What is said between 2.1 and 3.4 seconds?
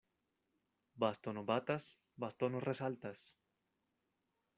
bastono resaltas.